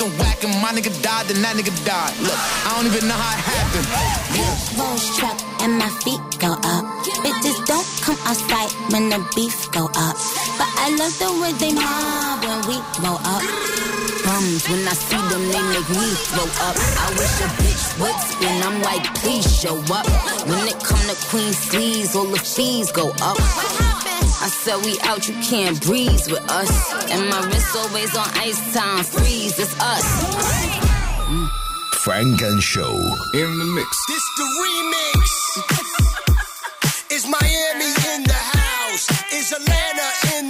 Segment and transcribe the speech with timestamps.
[0.00, 2.12] nigga whack and my nigga died, then that nigga died.
[2.20, 3.86] Look, I don't even know how it happened.
[4.34, 6.84] Pitbull's truck and my feet go up.
[7.22, 10.16] Bitches don't come outside when the beef go up.
[10.56, 13.42] But I love the way they mob when we blow up.
[14.24, 16.74] Bums, when I see them, they make me blow up.
[17.00, 20.06] I wish a bitch would spin, I'm like, please show up.
[20.48, 24.06] When it come to Queen Sleeves, all the fees go up.
[24.42, 26.72] I said we out, you can't breeze with us.
[27.12, 30.06] And my wrist always on ice time, freeze, it's us.
[32.06, 32.96] Funk and Show
[33.34, 34.06] in the mix.
[34.08, 37.12] This the remix.
[37.12, 39.10] Is Miami in the house?
[39.30, 40.48] Is Atlanta in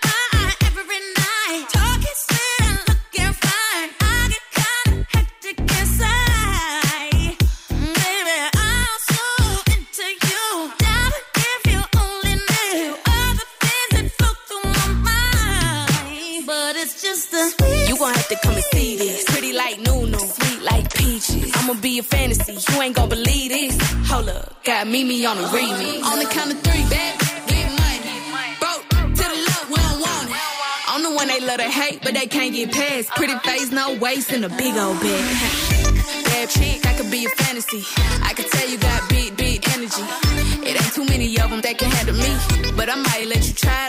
[21.71, 22.57] I'ma be a fantasy.
[22.73, 23.77] You ain't gonna believe this.
[24.11, 26.03] Hold up, got Mimi on the remix.
[26.03, 27.15] On the count of three, back,
[27.47, 28.59] get money.
[28.59, 28.83] Broke
[29.19, 30.89] to the love, we don't want it.
[30.93, 33.07] I'm the one they love to hate, but they can't get past.
[33.11, 35.93] Pretty face, no waist, and a big old bag.
[36.25, 37.83] Bad chick, I could be a fantasy.
[38.29, 40.05] I could tell you got big, big energy.
[40.69, 42.31] It ain't too many of them that can handle me,
[42.75, 43.80] but I might let you try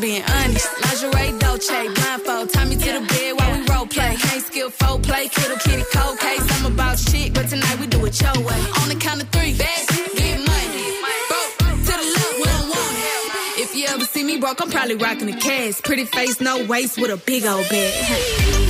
[0.00, 0.66] being honest.
[0.86, 2.50] Lingerie, Dolce, blindfold.
[2.52, 4.16] Tie me to the bed while we role play.
[4.16, 6.44] Can't skill folk play, kiddo kitty cold case.
[6.58, 8.60] I'm about shit, but tonight we do it your way.
[8.80, 10.96] On the count of three, that's get money.
[11.28, 13.60] Broke to the left, we don't want it.
[13.62, 15.84] If you ever see me broke, I'm probably rocking a cast.
[15.84, 18.69] Pretty face, no waist, with a big old bag.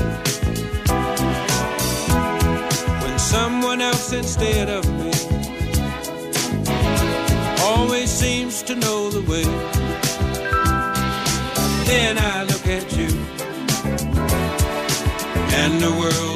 [3.03, 5.13] When someone else instead of me
[7.61, 9.45] always seems to know the way,
[11.87, 13.09] then I look at you
[15.57, 16.28] and the world.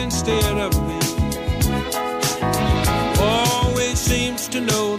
[0.00, 0.98] instead of me.
[3.20, 4.96] Always seems to know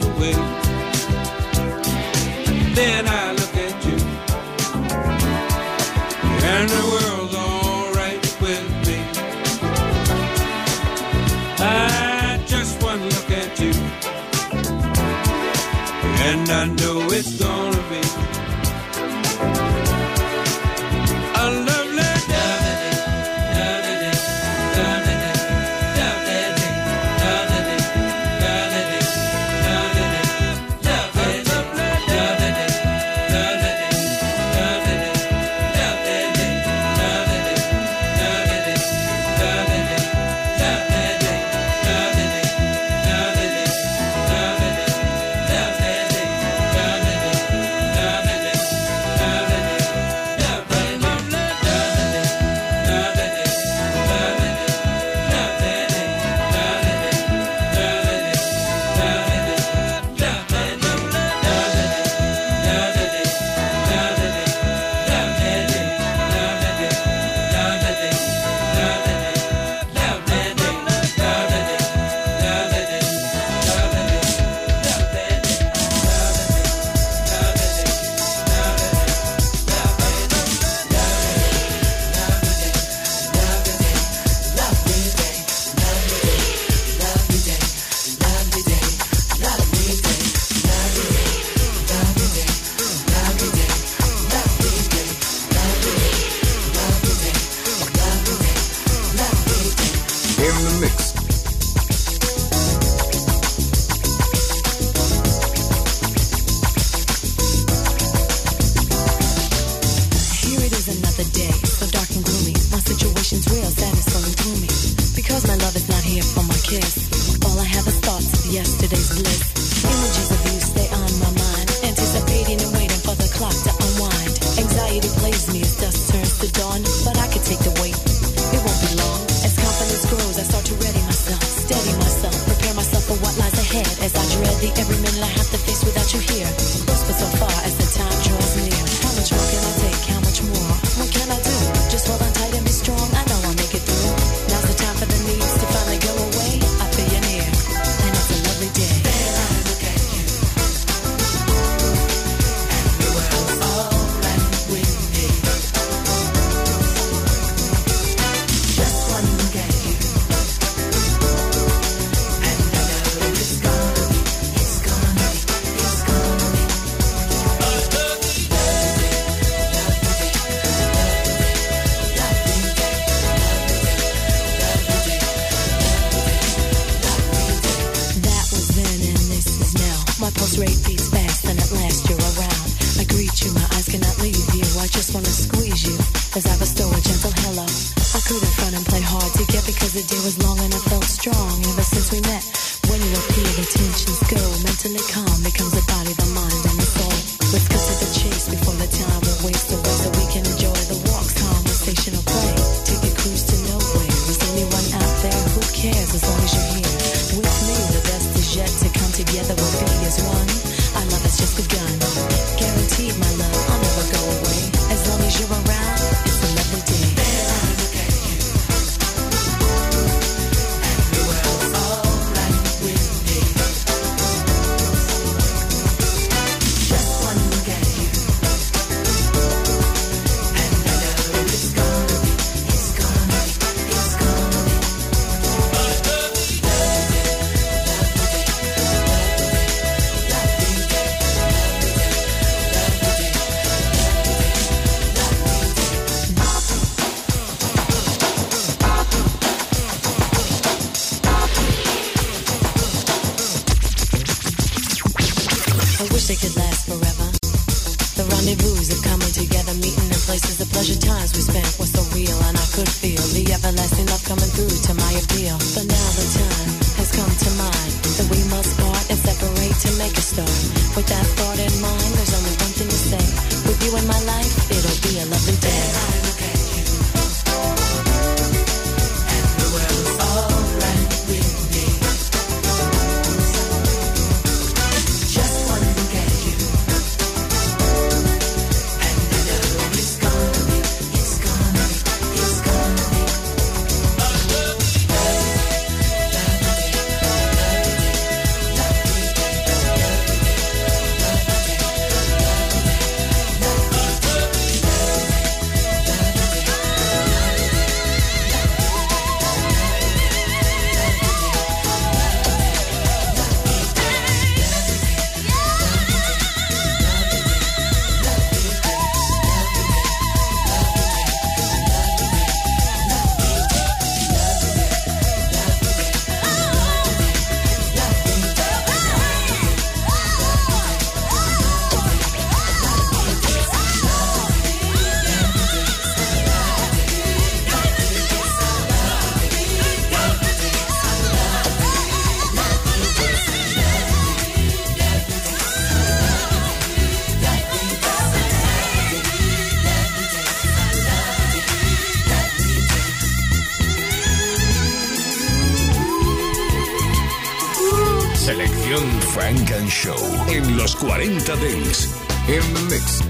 [359.53, 360.15] Funk & Show
[360.47, 361.27] en los 40
[361.57, 362.05] Dents.
[362.47, 363.21] In the mix.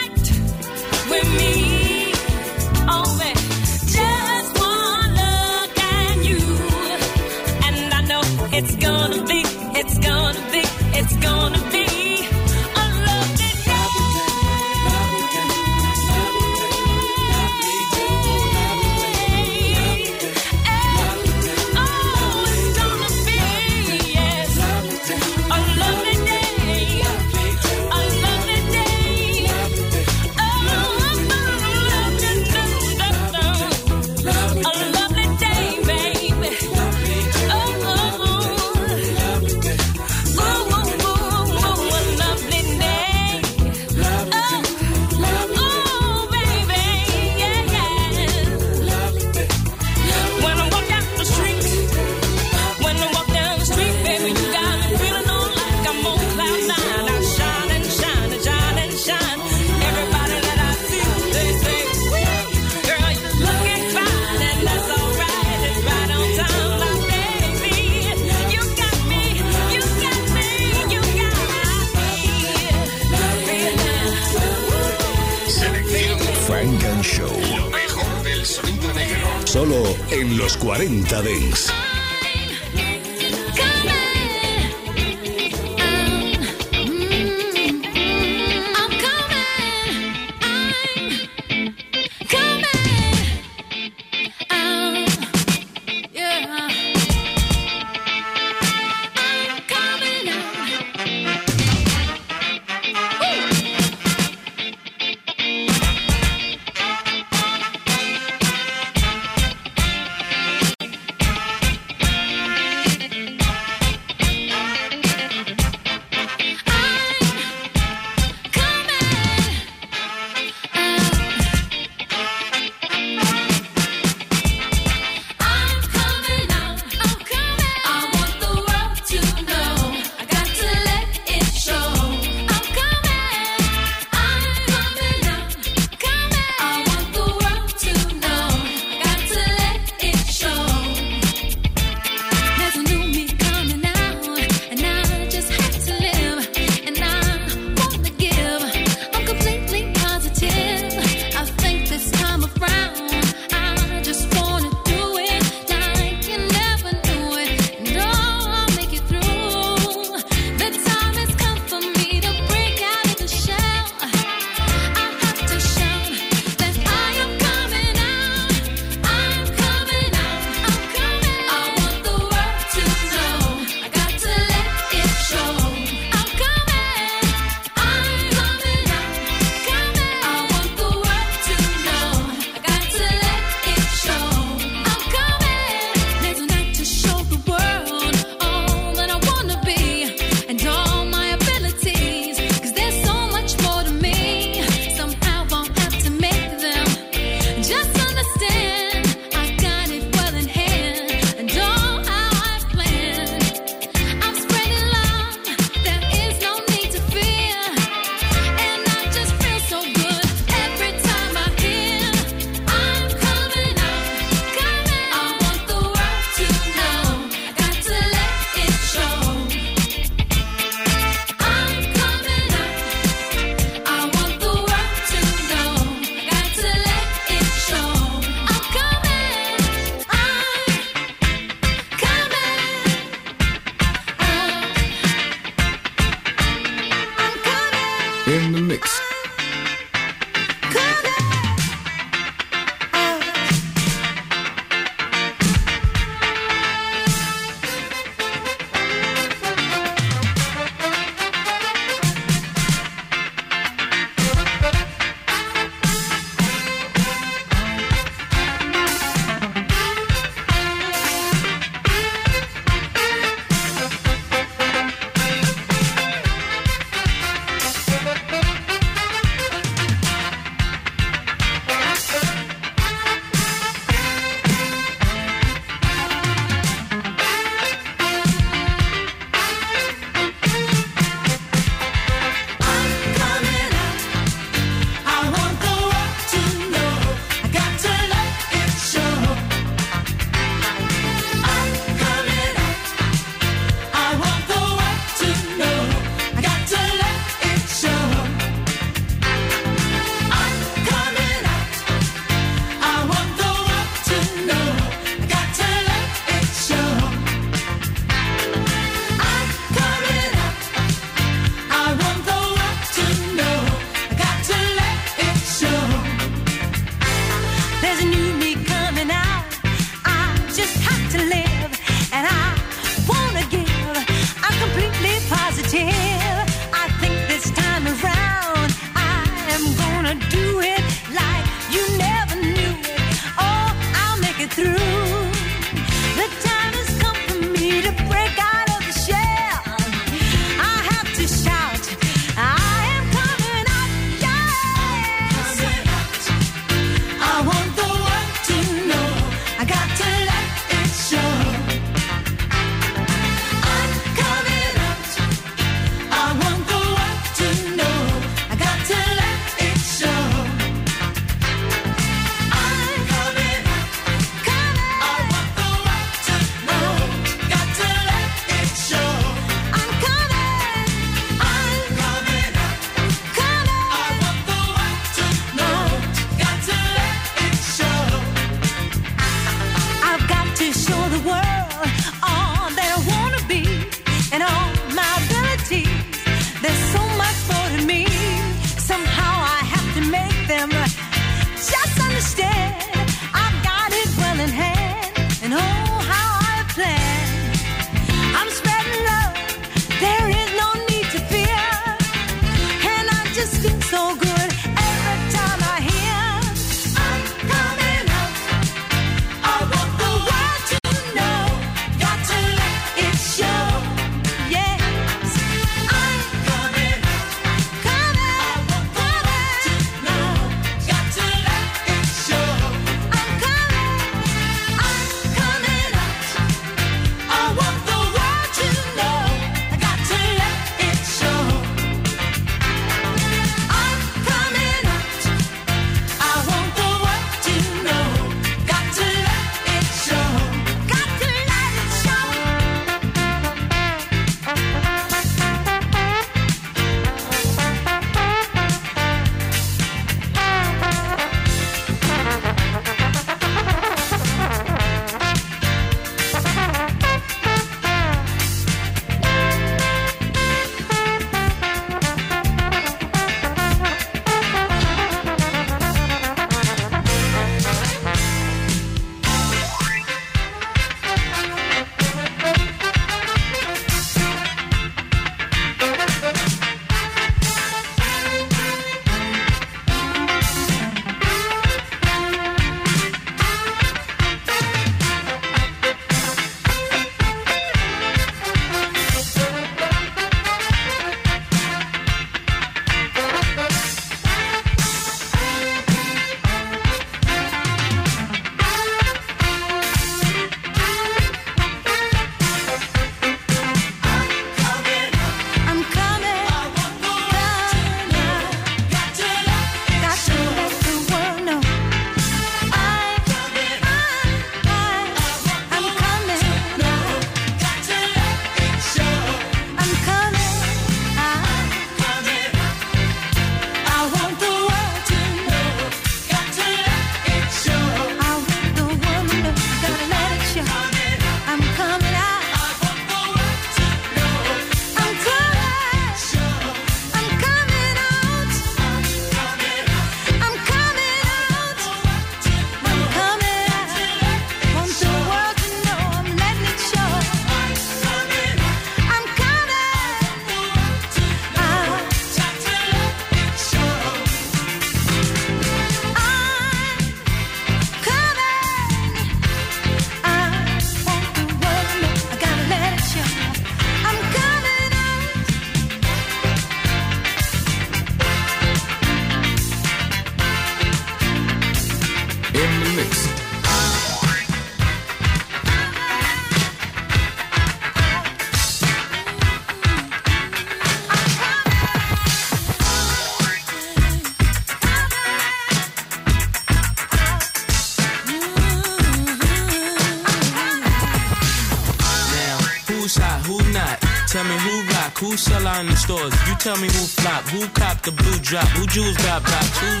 [596.64, 600.00] tell me who flopped, who copped the blue drop, who jewels got popped, who's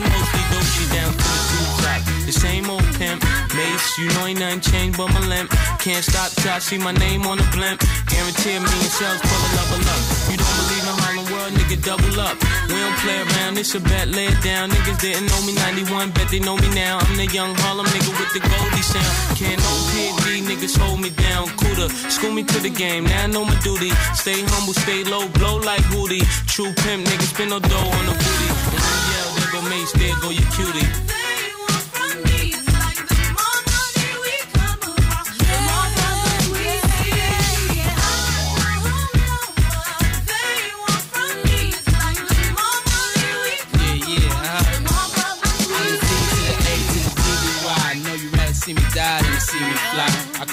[0.54, 1.83] mostly dope, down to the blue
[3.98, 5.50] you know ain't nothing changed but my limp.
[5.78, 7.78] Can't stop till I see my name on the blimp.
[8.10, 10.02] Guarantee me and shells pull a level up.
[10.26, 12.34] You don't believe in Harlem World, nigga, double up.
[12.66, 14.70] We don't play around, it's a bet, lay it down.
[14.70, 16.98] Niggas didn't know me 91, bet they know me now.
[16.98, 19.14] I'm the young Harlem nigga with the Goldie sound.
[19.38, 21.46] Can't no PD, niggas hold me down.
[21.56, 23.90] Cooler, school me to the game, now I know my duty.
[24.14, 26.22] Stay humble, stay low, blow like Woody.
[26.50, 28.48] True pimp, niggas spend no dough on the booty.
[28.74, 31.03] And then yell, there go Mace, there go your cutie.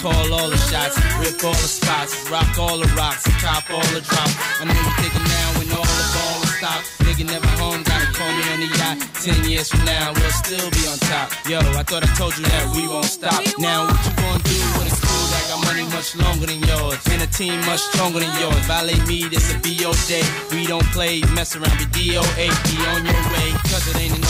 [0.01, 4.01] call all the shots, rip all the spots, rock all the rocks, top all the
[4.01, 4.33] drops.
[4.59, 6.85] I'm really thinking now when all the ball is stopped.
[7.05, 8.97] Nigga never home, gotta call me on the yacht.
[9.21, 11.29] Ten years from now, we'll still be on top.
[11.45, 13.37] Yo, I thought I told you that we won't stop.
[13.59, 15.25] Now what you gonna do when it's cool?
[15.37, 18.57] I got money much longer than yours, and a team much stronger than yours.
[18.65, 19.93] Violate me, this a B.O.
[20.09, 20.25] day.
[20.49, 22.45] We don't play, mess around, with D.O.A.
[22.49, 24.20] Be on your way, cause it ain't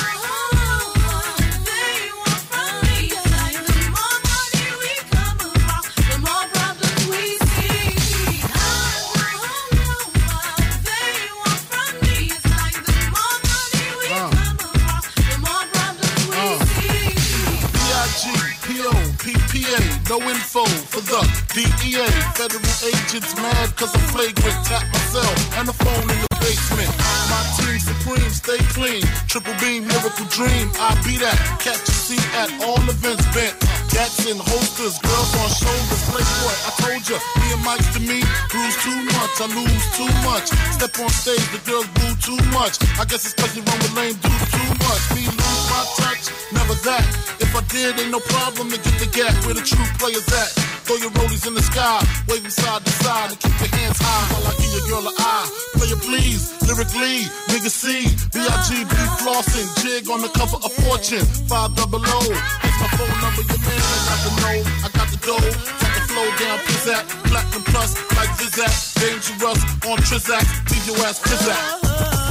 [22.48, 24.59] Confederate agents mad cause I'm flagrant.
[24.68, 26.92] Tap myself and the phone in the basement.
[27.33, 29.00] My team supreme, stay clean.
[29.33, 30.68] Triple beam, miracle dream.
[30.76, 31.33] I be that.
[31.64, 33.57] Catch a seat at all events bent.
[33.88, 36.02] Gats in holsters, girls on shoulders.
[36.12, 38.20] Playboy, I told ya, me and Mike to me,
[38.52, 39.33] lose too much.
[39.40, 40.44] I lose too much.
[40.76, 42.76] Step on stage, the girls boo too much.
[43.00, 45.02] I guess it's cause you run with lame dudes too much.
[45.16, 47.09] Me lose my touch, never that.
[47.40, 50.52] If I did, ain't no problem to get the gap where the true players at.
[50.85, 51.97] Throw your rollies in the sky,
[52.29, 55.16] waving side to side and keep your hands high while I give your girl an
[55.16, 55.49] eye.
[55.81, 58.05] Play it please, lyrically, nigga C,
[58.37, 58.92] B-I-G-B
[59.25, 62.18] flossing, jig on the cover of Fortune, 5 double O.
[62.29, 65.49] That's my phone number, your man got the know, I got the dough,
[65.81, 71.01] got the flow down, pizzat, black and plus, like Zizak, dangerous, on Trizak, leave your
[71.07, 72.23] ass pizzat.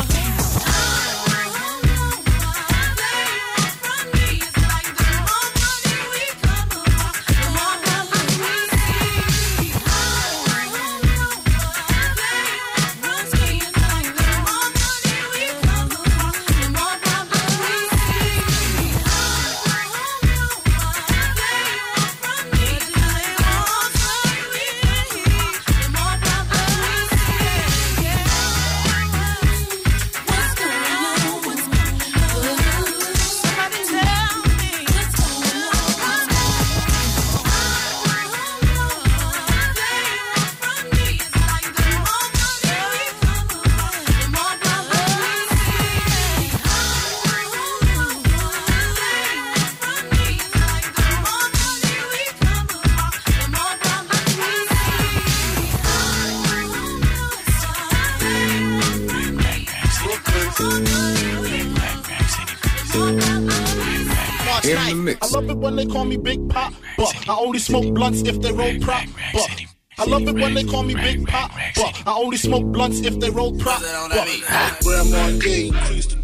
[66.04, 66.74] call me Big Pop.
[66.98, 69.06] But I only smoke blunts if they roll prop.
[69.34, 69.50] But
[69.98, 71.52] I love it when they call me Big Pop.
[71.76, 73.82] But I only smoke blunts if they roll prop.
[74.10, 74.90] But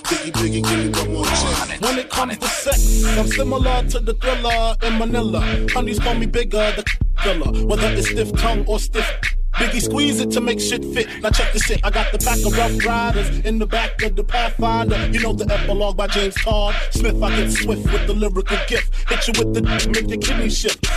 [0.09, 1.81] Biggie, biggie, one more chance.
[1.81, 5.41] When it comes to sex, I'm similar to the thriller in Manila.
[5.71, 6.85] Honeys call me bigger, the
[7.23, 7.65] killer.
[7.65, 9.07] Whether it's stiff tongue or stiff
[9.53, 11.07] Biggie squeeze it to make shit fit.
[11.21, 11.81] Now check this shit.
[11.83, 15.09] I got the pack of Rough Riders in the back of the Pathfinder.
[15.11, 17.21] You know the epilogue by James Todd Smith.
[17.21, 19.09] I get swift with the lyrical gift.
[19.09, 19.61] Hit you with the
[19.91, 20.87] make your kidney shift.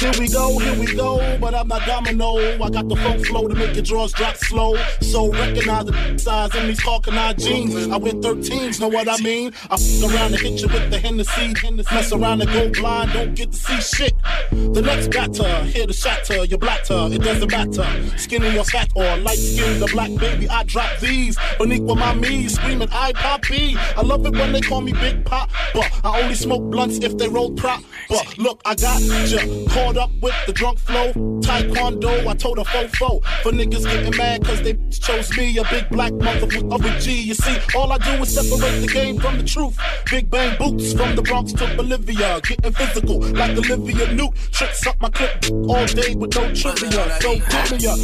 [0.00, 2.36] Here we go, here we go, but I'm not domino.
[2.62, 4.76] I got the funk flow to make your drawers drop slow.
[5.00, 7.88] So recognize the size in these talking eye jeans.
[7.88, 9.54] I wear 13s, know what I mean?
[9.70, 11.54] I fuck around and hit you with the Hennessy.
[11.94, 14.12] Mess around and go blind, don't get to see shit.
[14.50, 17.95] The next batter, hear the shatter, your blatter, it doesn't matter.
[18.16, 21.36] Skinny or fat or light skinned, the black baby, I drop these.
[21.58, 23.74] Beneath with my me, screaming, I poppy.
[23.96, 27.16] I love it when they call me Big Pop, but I only smoke blunts if
[27.16, 27.82] they roll prop.
[28.08, 31.12] But look, I got ya caught up with the drunk flow.
[31.40, 33.22] Taekwondo, I told a fofo.
[33.42, 37.22] For niggas getting mad cause they chose me, a big black motherfucker of a G.
[37.22, 39.76] You see, all I do is separate the game from the truth.
[40.10, 44.34] Big bang boots from the Bronx to Bolivia, getting physical like Olivia Newt.
[44.52, 47.20] Tricks up my clip all day with no trivia.
[47.20, 47.94] So give me ya.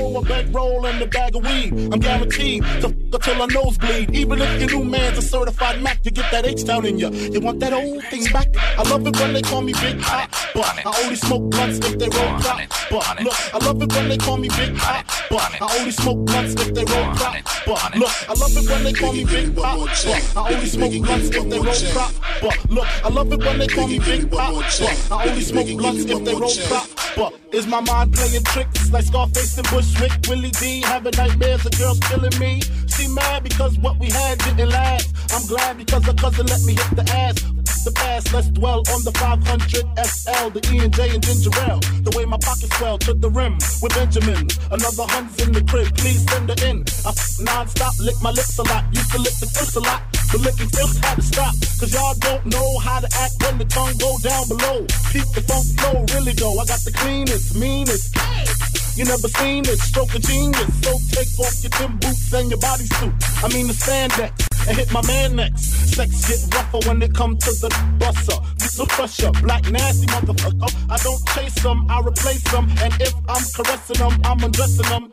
[0.00, 1.72] Oh, a bankroll and a bag of weed.
[1.92, 4.10] I'm guaranteed to f until I nosebleed.
[4.14, 7.08] Even if your new man's a certified Mac, you get that H down in ya.
[7.10, 8.48] You want that old thing back?
[8.78, 11.98] I love it when they call me Big Hot but I only smoke blunts if
[11.98, 12.60] they roll clock.
[12.90, 16.26] But look, I love it when they call me Big Hot but I only smoke
[16.26, 17.36] blunts if they roll clock.
[17.66, 20.92] But look, I love it when they call me Big Hot but I only smoke
[21.04, 22.14] blunts if they roll clock.
[22.42, 25.78] But look, I love it when they call me Big Hot but I only smoke
[25.78, 26.88] blunts if they roll clock.
[27.16, 29.29] But is my mind playing tricks like Scarface?
[29.34, 30.82] facing Bushwick, Willie D.
[30.82, 32.60] Having nightmares of girls killing me.
[32.86, 35.10] She mad because what we had didn't last.
[35.32, 37.34] I'm glad because her cousin let me hit the ass.
[37.82, 39.40] The past, let's dwell on the 500
[39.72, 41.80] SL, the E and J and ginger ale.
[42.04, 44.44] The way my pockets swell to the rim with Benjamin.
[44.70, 46.84] Another hundred's in the crib, please send her in.
[47.08, 48.84] I non-stop, lick my lips a lot.
[48.92, 50.02] Used to lick the lips a lot.
[50.28, 51.54] The licking tips had to stop.
[51.80, 54.84] Cause y'all don't know how to act when the tongue go down below.
[55.16, 56.60] Keep the funk flow, really though.
[56.60, 58.12] I got the cleanest, meanest.
[58.12, 58.79] Hey.
[58.96, 60.66] You never seen it, stroke of genius.
[60.82, 63.14] So take off your tin boots and your bodysuit.
[63.42, 64.32] I mean the spandex
[64.66, 65.94] and hit my man next.
[65.94, 68.34] Sex get rougher when it comes to the buster.
[68.58, 70.70] Diesel Pressure, black nasty motherfucker.
[70.90, 72.66] I don't chase them, I replace them.
[72.82, 75.12] And if I'm caressing them, I'm undressing them.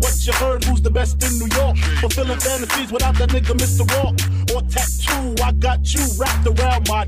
[0.00, 1.76] What you heard, who's the best in New York?
[2.00, 3.84] Fulfilling fantasies without that nigga Mr.
[3.94, 4.16] Walk.
[4.56, 7.04] Or tattoo, I got you wrapped around my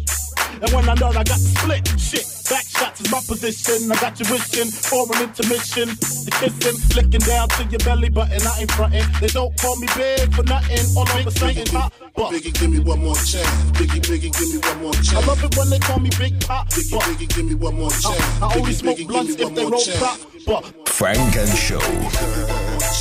[0.63, 1.85] and when I know I got split.
[1.99, 3.91] Shit, back shots is my position.
[3.91, 5.91] I got you wishing for an intermission.
[6.27, 8.41] The kissing, flicking down to your belly button.
[8.47, 9.05] I ain't frontin'.
[9.21, 10.87] They don't call me big for nothing.
[10.97, 11.93] All of a sudden, pop.
[12.15, 12.31] But.
[12.33, 13.51] Biggie, give me one more chance.
[13.75, 15.15] Biggie, Biggie, give me one more chance.
[15.15, 16.69] I love it when they call me Big Pop.
[16.71, 17.03] Biggie, but.
[17.11, 18.07] Biggie, give me one more chance.
[18.41, 20.19] I, I only biggie, smoke biggie, blunts if they roll pop.
[20.47, 20.89] But.
[20.89, 21.81] Funk & Show.
[21.81, 23.01] Hear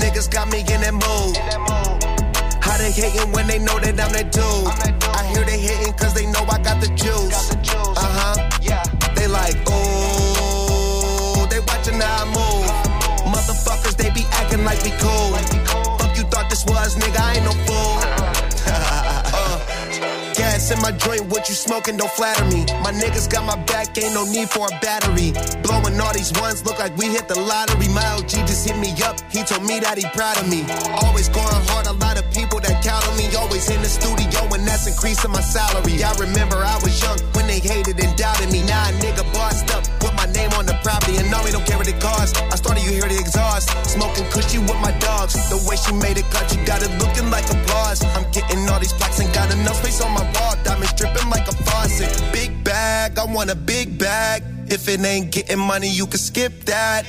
[0.00, 1.36] Niggas got me in that mood.
[2.62, 5.10] How they hating when they know that I'm that dude?
[5.10, 7.50] I hear they hitting cause they know I got the juice.
[7.50, 8.48] Uh huh.
[8.62, 8.80] Yeah.
[9.16, 12.68] They like, oh, they watching how I move.
[13.34, 15.32] Motherfuckers, they be acting like we cool.
[15.98, 18.01] Fuck you thought this was, nigga, I ain't no fool
[20.72, 22.64] in my joint, what you smoking, don't flatter me.
[22.82, 25.32] My niggas got my back, ain't no need for a battery.
[25.62, 27.86] Blowing all these ones, look like we hit the lottery.
[27.92, 30.64] My OG just hit me up, he told me that he proud of me.
[31.04, 33.28] Always going hard, a lot of people that count on me.
[33.36, 36.02] Always in the studio, and that's increasing my salary.
[36.02, 38.64] I remember I was young when they hated and doubted me.
[38.64, 39.84] Now a nigga bossed up
[40.54, 42.32] on the property, and now we don't care what the cars.
[42.50, 45.34] I started you hear the exhaust, smoking cushy with my dogs.
[45.50, 48.02] The way she made it cut, you got it looking like applause.
[48.16, 50.54] I'm getting all these plaques and got enough space on my wall.
[50.64, 52.10] Diamonds dripping like a faucet.
[52.32, 54.42] Big bag, I want a big bag.
[54.66, 57.04] If it ain't getting money, you can skip that.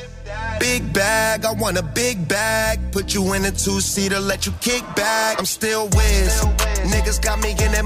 [0.60, 2.92] Big bag, I want a big bag.
[2.92, 5.40] Put you in a two seater, let you kick back.
[5.40, 6.30] I'm still with
[6.92, 7.86] niggas, got me in that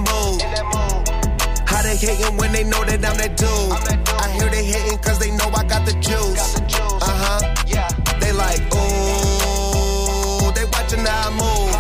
[1.08, 1.16] mood.
[1.68, 3.70] How they hating when they know that I'm that dude?
[4.24, 6.56] i hear they hating cause they know I got the juice.
[6.64, 7.40] Uh huh.
[7.68, 7.92] Yeah.
[8.24, 11.74] They like, ooh, they watching how I move.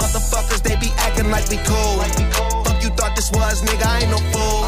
[0.00, 1.94] Motherfuckers, they be acting like we cool.
[2.64, 4.64] Fuck you thought this was, nigga, I ain't no fool.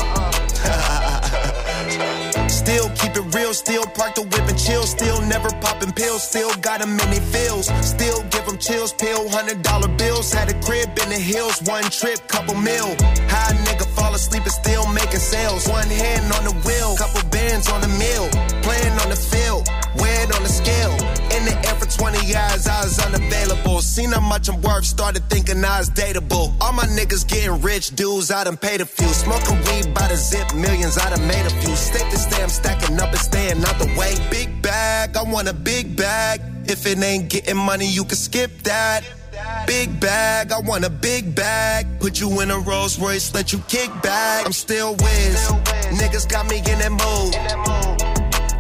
[0.69, 2.49] Uh-uh.
[2.61, 6.53] still keep it real, still park the whip and chill, still never popping pills, still
[6.61, 7.71] got them in fills.
[7.73, 11.63] feels, still give them chills, pill, hundred dollar bills, had a crib in the hills,
[11.65, 12.95] one trip, couple mil,
[13.33, 13.89] high nigga
[14.21, 15.63] asleep and still making sales.
[15.77, 18.27] One hand on the wheel, couple bands on the mill.
[18.67, 19.65] Playing on the field,
[20.01, 20.95] weighing on the scale.
[21.37, 23.81] In the air for 20 years, I was unavailable.
[23.95, 26.47] Seen how much I'm worth, started thinking I was dateable.
[26.65, 29.09] All my niggas getting rich, dudes, I done paid a few.
[29.25, 31.75] Smoking weed by the zip, millions, I done made a few.
[31.89, 34.13] Stick to stay, I'm stacking up and staying out the way.
[34.35, 36.37] Big bag, I want a big bag.
[36.75, 39.03] If it ain't getting money, you can skip that.
[39.67, 41.87] Big bag, I want a big bag.
[42.01, 44.45] Put you in a Rolls Royce, let you kick back.
[44.47, 45.39] I'm still whiz.
[46.01, 47.33] Niggas got me in that mood.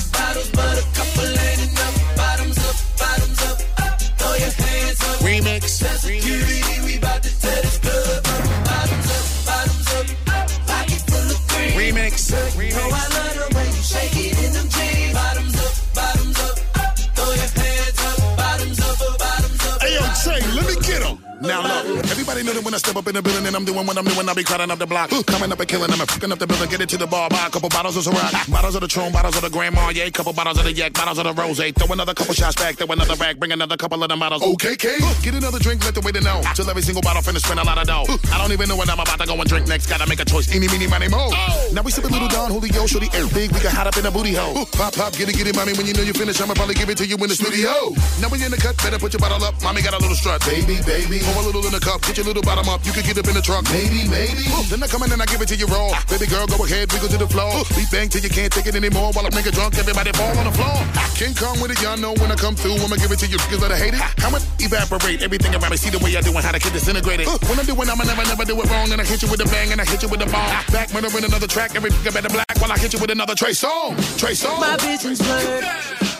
[22.77, 24.71] I step up in the building and I'm doing what I'm doing, I be crowding
[24.71, 25.09] up the block.
[25.33, 26.69] Coming up and killing them and fucking up the building.
[26.69, 28.53] Get it to the bar, buy a couple bottles of Ciroc.
[28.53, 31.17] Bottles of the Tron, bottles of the Grand Marnier, couple bottles of the Yak, bottles
[31.17, 31.57] of the Rose.
[31.57, 34.43] Throw another couple shots back, throw another back, bring another couple of the bottles.
[34.61, 34.99] Okay, K.
[35.25, 36.45] Get another drink, let the waiter know.
[36.53, 38.05] Till every single bottle finish, spend a lot of dough.
[38.29, 39.87] I don't even know what I'm about to go and drink next.
[39.89, 40.53] Gotta make a choice.
[40.53, 41.33] Any, meeny, money, mo.
[41.33, 41.71] Oh.
[41.73, 43.57] Now we sippin' little Don Julio, show the air big.
[43.57, 44.69] We can hide up in a booty hole.
[44.77, 45.73] Pop, pop, get it, get it, mommy.
[45.73, 47.73] When you know you finish, I'ma probably give it to you in the studio.
[48.21, 49.57] Now we in the cut, better put your bottle up.
[49.65, 50.45] Mommy got a little strut.
[50.45, 51.25] Baby, baby.
[51.33, 53.15] Pour a little in the cup, get your little bottle come up, you can get
[53.19, 53.63] up in the truck.
[53.71, 54.43] Maybe, maybe.
[54.51, 55.95] Ooh, then I come in and I give it to you raw.
[55.95, 56.03] Ah.
[56.11, 57.63] Baby girl, go ahead, wiggle to the floor.
[57.63, 57.69] Ooh.
[57.79, 59.15] We bang till you can't take it anymore.
[59.15, 60.75] While I'm nigga drunk, everybody fall on the floor.
[60.99, 61.07] Ah.
[61.15, 63.39] King Kong with it, y'all know when I come through, I'ma give it to you
[63.47, 64.03] Cause I hate it.
[64.03, 64.11] Ah.
[64.19, 65.77] How to evaporate everything around me?
[65.79, 67.29] See the way I do doing, how to get disintegrated.
[67.31, 67.39] Ooh.
[67.47, 68.91] When I'm doing, I'ma never, never do it wrong.
[68.91, 70.51] And I hit you with a bang and I hit you with a bomb.
[70.51, 70.67] Ah.
[70.75, 73.15] Back when I'm in another track, every got better black while I hit you with
[73.15, 74.03] another Trey Songz.
[74.19, 74.59] Trey Songz.
[74.59, 75.65] My vision's blurred,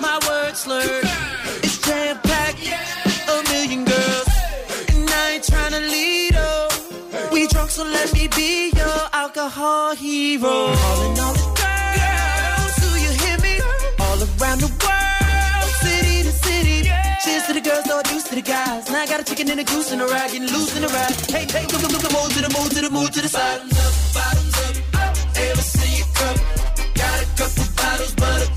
[0.01, 1.05] my words slurred.
[1.67, 3.86] It's jam packed, a million
[7.77, 10.41] So let me be your alcohol hero.
[10.73, 13.55] Calling all, the girls, do you hear me?
[14.01, 16.91] All around the world, city to city.
[17.23, 18.91] Cheers to the girls, all juice to the guys.
[18.91, 20.89] Now I got a chicken and a goose and a ride, getting loose in the
[20.89, 21.13] ride.
[21.29, 23.61] Hey, hey, look, look, look, move to the move to the move to the side.
[23.61, 25.37] Bottoms up, bottoms up, up.
[25.37, 26.39] Ever see you come?
[26.95, 28.56] Got a couple bottles, but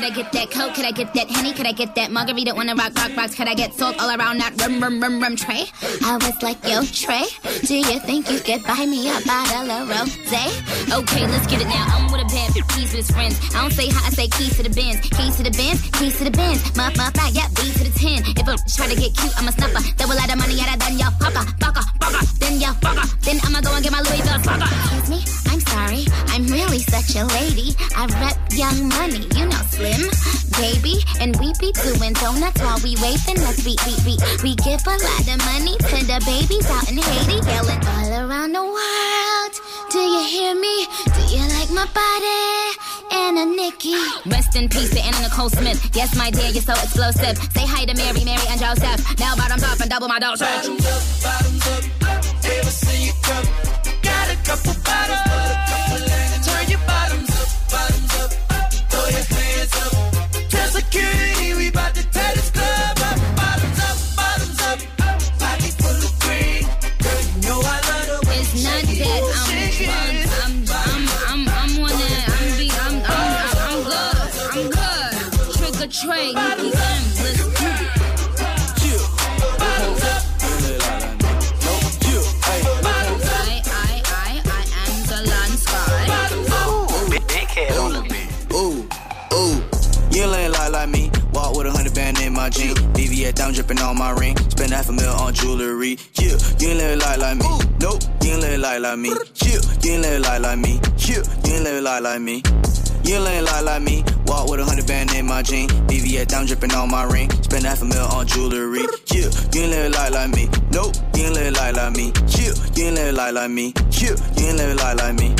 [0.00, 0.72] Could I get that coke?
[0.72, 1.52] Could I get that henny?
[1.52, 2.54] Could I get that margarita?
[2.54, 3.34] Wanna rock, rock, rocks?
[3.34, 5.68] Could I get salt all around that rum, rum, rum, rum tray?
[6.08, 7.28] I was like, yo, Trey,
[7.68, 10.40] do you think you could buy me a bottle of rosé?
[10.88, 11.84] Okay, let's get it now.
[11.92, 13.36] I'm with a bad keys with his friends.
[13.52, 16.16] I don't say hi, I say keys to the bins, keys to the bins, keys
[16.16, 16.64] to the bins.
[16.80, 18.24] Muff, muff, my, yeah, B to the ten.
[18.24, 19.84] If I try to get cute, I'm a snuffer.
[20.00, 22.24] Double out of money, out of done, y'all, fucker, fucker, fucker.
[22.40, 23.04] Then y'all, fucker.
[23.20, 24.64] Then I'ma go and get my Louis Vuitton, fucker.
[24.64, 25.39] Excuse me.
[25.50, 27.74] I'm sorry, I'm really such a lady.
[27.98, 30.06] I rep young money, you know, slim,
[30.62, 31.02] baby.
[31.18, 33.34] And we be doing donuts while we waving.
[33.42, 34.22] Let's beat, beat, beat.
[34.46, 38.52] We give a lot of money to the babies out in Haiti, yelling all around
[38.54, 39.52] the world.
[39.90, 40.86] Do you hear me?
[41.18, 43.10] Do you like my body?
[43.10, 43.98] Anna Nikki.
[44.30, 45.82] Rest in peace to Anna Nicole Smith.
[45.96, 47.34] Yes, my dear, you're so explosive.
[47.58, 49.02] Say hi to Mary, Mary, and Joseph.
[49.18, 50.46] Now bottoms up and double my dosage.
[50.46, 52.22] Bottoms up, bottoms up.
[52.44, 53.44] Ever see you come?
[54.06, 55.29] Got a couple bottles.
[60.90, 61.39] kidding.
[92.50, 92.74] on G.
[92.96, 94.36] BBA down dripping on my ring.
[94.50, 95.98] Spend half a mil on jewelry.
[96.14, 97.46] Yeah, you ain't living life like me.
[97.80, 99.10] Nope, you ain't living life like me.
[99.44, 100.80] Yeah, you ain't living life like me.
[100.98, 101.14] Yeah,
[101.46, 102.42] you ain't living life like me.
[103.04, 104.04] You ain't living life like me.
[104.26, 105.72] Walk with a hundred band in my jeans.
[105.90, 107.30] BBA down dripping on my ring.
[107.42, 108.82] Spend half a mil on jewelry.
[109.06, 110.48] Yeah, you ain't living life like me.
[110.72, 112.12] Nope, you ain't living life like me.
[112.28, 113.72] Yeah, you ain't living life like me.
[113.90, 115.34] Yeah, you ain't living life like me.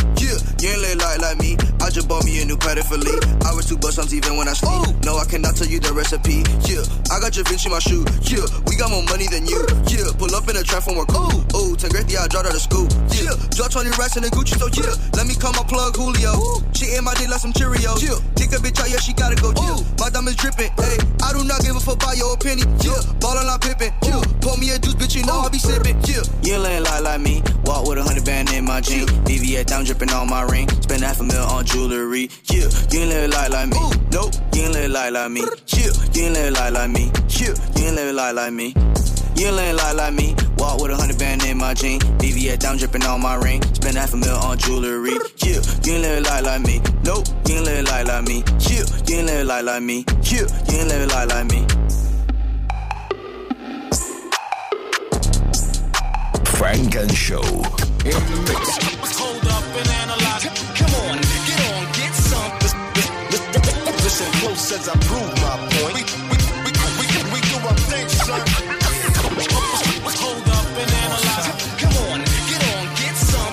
[0.60, 1.56] You ain't lay light like me.
[1.80, 3.16] I just bought me a new pattern for Lee.
[3.48, 4.92] I was too bust on even when I sleep.
[5.08, 6.44] No, I cannot tell you the recipe.
[6.68, 8.04] Yeah, I got your Vinci in my shoe.
[8.28, 9.56] Yeah, we got more money than you.
[9.88, 11.08] Yeah, pull up in a transformer.
[11.16, 12.84] Ooh, ooh, 10 grade, yeah, I dropped out of school.
[13.08, 14.68] Yeah, drop 20 racks in the Gucci store.
[14.76, 16.36] Yeah, let me call my plug Julio.
[16.76, 18.04] She in my dick like some Cheerios.
[18.04, 19.56] Yeah, kick a bitch out, yeah, she gotta go.
[19.56, 20.76] Yeah, my diamonds dripping.
[20.76, 22.68] Hey, I do not give a fuck about your opinion.
[22.84, 23.96] Yeah, ballin' like Pippin.
[24.04, 25.96] Yeah, pour me a juice, bitch, you know I be sippin'.
[26.04, 27.40] Yeah, you ain't light like me.
[27.64, 29.08] Walk with a hundred band in my jeans.
[29.24, 30.68] BVS down dripping on my ring.
[30.82, 32.28] Spend half a mil on jewelry.
[32.44, 33.78] Yeah, you ain't live like like me.
[34.12, 35.42] Nope, you ain't live like like me.
[35.68, 37.12] Yeah, you ain't live like like me.
[37.40, 38.74] Yeah, you ain't live like like me.
[39.36, 40.34] You ain't live like like me.
[40.58, 42.00] Walk with a hundred band in my jean.
[42.20, 43.62] BBS down dripping on my ring.
[43.78, 45.16] Spend half a mil on jewelry.
[45.46, 46.82] Yeah, you ain't live like like me.
[47.04, 48.38] Nope, you ain't live like like me.
[48.68, 50.04] Yeah, you ain't live like like me.
[50.28, 51.60] Yeah, you ain't live like like me.
[56.58, 57.40] Funk & Show
[58.04, 59.19] in the mix.
[64.70, 65.98] says I prove my point.
[65.98, 68.38] We, we, we, we, we do our thing, son.
[69.50, 71.50] Hold up and analyze.
[71.82, 73.50] Come on, get on, get some.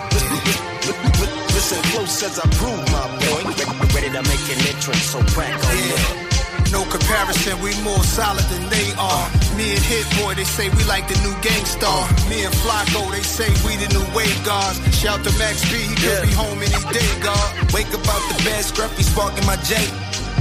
[1.57, 3.49] Listen close says I prove my point.
[3.97, 6.29] Ready to make an entrance, so crack on yeah.
[6.69, 9.25] No comparison, we more solid than they are.
[9.57, 12.05] Me and Hit Boy, they say we like the new Gang Starr.
[12.29, 14.77] Me and Flacko, they say we the new wave guards.
[14.93, 16.21] Shout to Max B, he could yeah.
[16.21, 17.47] be home any day, God.
[17.73, 19.81] Wake up out the bed, scruffy sparking my J.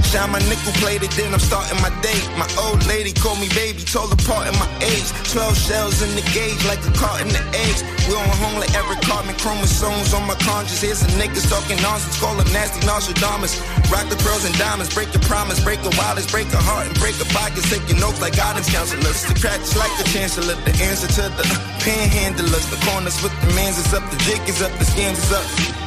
[0.03, 2.19] Shine my nickel plated, then I'm starting my day.
[2.37, 5.09] My old lady called me baby, told apart in my age.
[5.33, 7.81] Twelve shells in the gauge, like a cart in the eggs.
[8.05, 10.81] We on home like every carbon chromosomes on my conscience.
[10.81, 13.57] Here's some niggas talking nonsense, call them nasty Nostradamus.
[13.89, 16.95] Rock the pearls and diamonds, break your promise, break your wallets, break the heart, and
[16.99, 17.65] break your pockets.
[17.69, 19.01] Taking notes like guidance counselors.
[19.07, 21.43] The is like the chancellor, the answer to the
[21.81, 22.63] panhandlers.
[22.69, 25.86] The corners with the mans is up, the jig is up, the scams is up.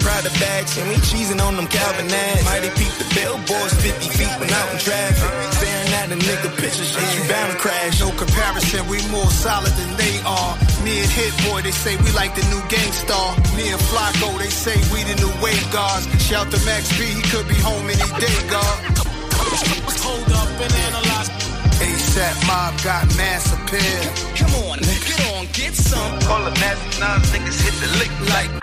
[0.00, 2.44] Prada bags, and we cheesing on them Calvin ass.
[2.44, 5.28] Mighty peep the billboards 50 feet when out in traffic.
[5.58, 8.00] Staring at the nigga pictures shit, you bound to crash.
[8.00, 10.54] No comparison, we more solid than they are.
[10.86, 12.90] Me and Hit Boy, they say we like the new gang
[13.58, 16.06] Me and Flacko, they say we the new wave guards.
[16.22, 19.02] Shout to Max B, he could be home any day, God.
[19.02, 21.30] Hold up and analyze.
[21.82, 24.02] ASAP mob got mass appeal.
[24.38, 26.20] Come on, get on, get some.
[26.22, 28.62] Call the nasty nine niggas hit the lick like.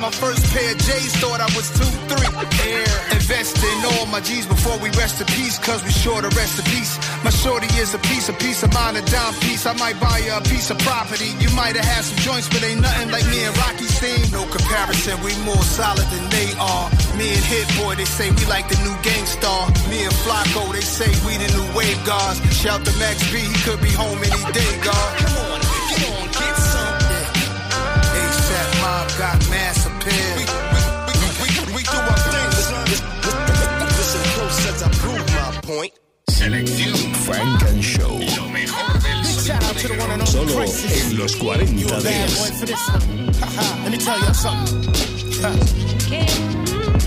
[0.01, 2.29] my first pair of J's, thought I was two, three.
[2.65, 2.89] Air.
[3.13, 6.57] Invest in all my G's before we rest in peace, cause we sure to rest
[6.59, 6.97] in peace.
[7.23, 9.65] My shorty is a piece, a piece of mine, a dime piece.
[9.69, 11.29] I might buy you a piece of property.
[11.39, 14.21] You might have had some joints, but ain't nothing like me and Rocky steam.
[14.33, 16.87] No comparison, we more solid than they are.
[17.17, 19.69] Me and Hit Boy, they say we like the new Gang Starr.
[19.93, 22.41] Me and Flacko, they say we the new wave guards.
[22.57, 25.09] Shout to Max B, he could be home any day, God.
[25.21, 27.23] Come on, come on, get something.
[28.17, 29.80] ASAP Mob got mass.
[35.71, 35.93] point.
[37.23, 38.19] Funk & Show.
[40.25, 42.05] Solo en los 40 Let
[43.89, 44.91] me tell you something.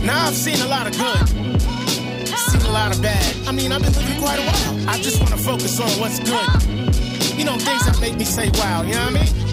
[0.07, 1.61] now I've seen a lot of good.
[2.49, 3.35] Seen a lot of bad.
[3.47, 4.89] I mean, I've been living quite a while.
[4.91, 6.65] I just want to focus on what's good.
[7.39, 9.44] You know, things that make me say wow, you know what I mean?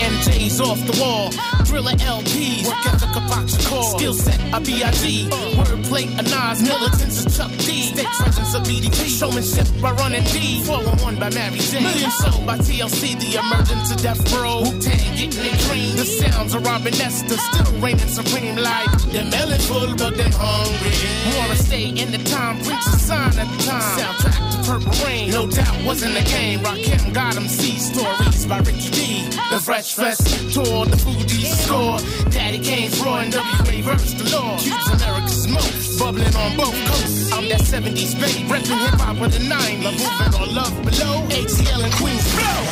[0.00, 1.30] MJ's off the wall.
[1.64, 3.98] Thriller LPs, work ethic a box of call.
[3.98, 5.28] Skill set, a B.I.G.
[5.56, 7.94] Wordplay, a Nas, militants, a Chuck D.
[7.96, 9.08] State presence of BDP.
[9.08, 10.62] Showmanship by Running D.
[10.64, 11.80] 411 by Mary J.
[11.82, 14.62] Million sold by TLC, the emergence of death row.
[14.64, 15.96] Wu-Tang getting their dream.
[15.96, 20.92] The sounds of Robin Esther still reigning supreme like them melon full, but them hungry.
[21.40, 23.96] wanna stay in the time, preach a sign at the time.
[23.96, 26.60] Soundtrack to Purple Rain, no doubt wasn't the game.
[26.60, 29.22] Rakim got him, see stories by Ricky D.
[29.50, 30.38] The fresh Grudge Fest.
[30.52, 31.98] Tour the foodies score.
[32.30, 34.58] Daddy Kane's roaring WA verse galore.
[34.58, 37.32] Cubes America's smoke Bubbling on both coasts.
[37.32, 39.84] I'm that 70s baby, Repping hip hop with the 90s.
[39.84, 41.26] Love moving or love below.
[41.28, 42.62] ATL and Queens blow.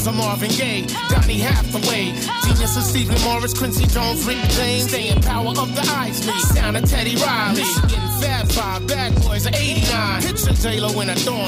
[0.06, 2.12] I'm Marvin Gaye, Donny Hathaway,
[2.44, 6.76] Genius of Stephen Morris, Quincy Jones, Rick James, staying power of the eyes, me, sound
[6.76, 11.48] of Teddy Riley, in Fab Five, Bad Boys of 89, picture J-Lo in a dorm,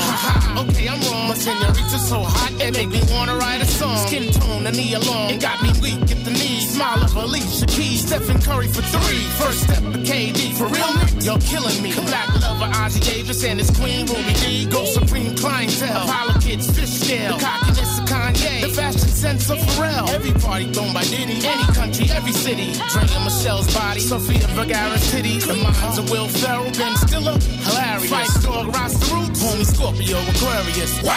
[0.71, 4.31] okay, I'm wrong, my señorita's so hot, it make me wanna write a song, skin
[4.31, 8.07] tone, the knee along, it got me weak at the knees, smile of Alicia Keys,
[8.07, 10.87] Stephen Curry for three, first step of KD, for real,
[11.21, 16.07] you're killing me, black lover Ossie Davis and his queen, Ruby Dee, go supreme clientele,
[16.07, 17.94] Apollo kids, fish the cockiness
[18.25, 18.61] Kanye.
[18.63, 20.09] The fashion sense of Pharrell.
[20.09, 21.45] Every party thrown by Diddy.
[21.45, 22.73] Any country, every city.
[22.93, 23.99] Drinking Michelle's body.
[23.99, 26.71] Sofia Vergara's city, The minds of Will Ferrell.
[26.73, 27.37] Ben Stiller.
[27.67, 28.09] Hilarious.
[28.11, 29.43] Fight dog, Rasta Roots.
[29.43, 30.93] Homie Scorpio, Aquarius.
[31.03, 31.13] Wow.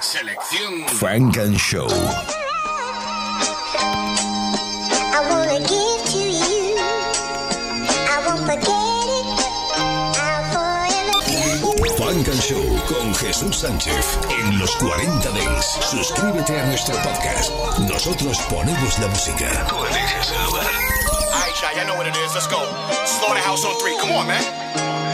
[0.00, 0.88] Selección.
[1.00, 1.88] Funk & Show.
[12.40, 15.66] Show con Jesús Sánchez en los 40 Dents.
[15.90, 17.50] Suscríbete a nuestro podcast.
[17.80, 19.66] Nosotros ponemos la música.
[19.68, 20.62] Tú eliges el lugar.
[21.34, 22.32] Alright, y'all, know what it is.
[22.38, 22.62] Let's go.
[23.10, 23.98] Slow the house on three.
[23.98, 24.38] Come on, man.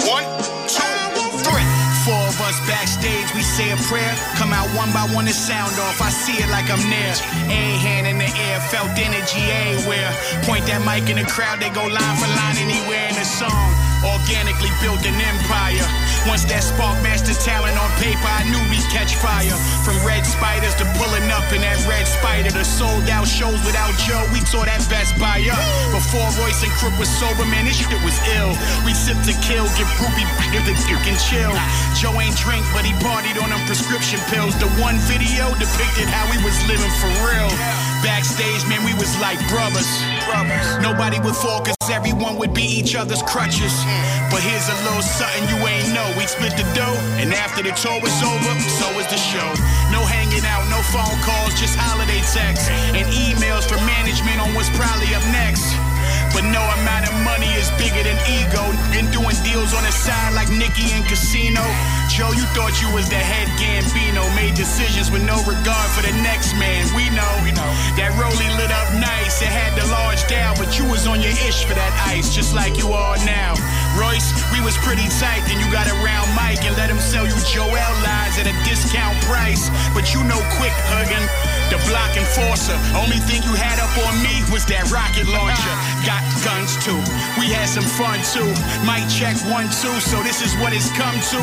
[0.04, 0.24] One,
[0.68, 0.84] two,
[1.48, 1.64] three.
[2.04, 4.12] Four of us backstage, we say a prayer.
[4.36, 6.02] Come out one by one and sound off.
[6.04, 7.14] I see it like I'm there.
[7.48, 9.40] A hand in the air, felt energy
[9.72, 10.12] everywhere.
[10.44, 13.64] Point that mic in the crowd, they go line for line anywhere in the song.
[14.12, 16.03] Organically built an empire.
[16.24, 19.52] Once that spark master's talent on paper, I knew these catch fire.
[19.84, 23.92] From red spiders to pulling up in that red spider to sold out shows without
[24.08, 25.60] Joe, we tore that Best Buy up.
[25.92, 28.56] Before Royce and Crook was sober, man, this shit was ill.
[28.88, 31.52] We sip to kill, get groupie, get the you and chill.
[31.92, 34.56] Joe ain't drink, but he partied on them prescription pills.
[34.56, 37.52] The one video depicted how we was living for real.
[38.04, 39.88] Backstage, man, we was like brothers.
[40.84, 43.72] Nobody would fall cause everyone would be each other's crutches.
[44.28, 46.04] But here's a little something you ain't know.
[46.18, 49.48] We split the dough, and after the tour was over, so was the show.
[49.88, 54.68] No hanging out, no phone calls, just holiday texts and emails from management on what's
[54.76, 55.64] probably up next.
[56.34, 58.58] But no amount of money is bigger than ego.
[58.98, 61.62] And doing deals on the side like Nicky and Casino.
[62.10, 64.26] Joe, you thought you was the head Gambino.
[64.34, 66.90] Made decisions with no regard for the next man.
[66.98, 67.70] We know, we know.
[68.02, 69.46] that Rolly lit up nice.
[69.46, 72.50] It had the large down, but you was on your ish for that ice, just
[72.50, 73.54] like you are now.
[73.94, 77.38] Royce, we was pretty tight, then you got around Mike and let him sell you
[77.46, 77.70] Joel
[78.02, 79.70] lies at a discount price.
[79.94, 82.76] But you know quick huggin' the block enforcer.
[82.96, 85.76] Only thing you had up on me was that rocket launcher.
[86.04, 86.96] Got guns too.
[87.40, 88.48] We had some fun too.
[88.84, 89.92] Might check one two.
[90.04, 91.40] So this is what it's come to.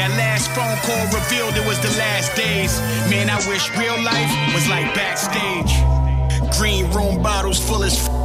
[0.00, 2.78] That last phone call revealed it was the last days.
[3.10, 5.70] Man, I wish real life was like backstage.
[6.58, 7.96] Green room bottles full as.
[7.98, 8.16] F-